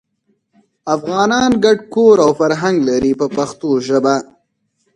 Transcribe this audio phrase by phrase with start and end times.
[0.95, 4.15] افغانان ګډ کور او فرهنګ لري په پښتو ژبه.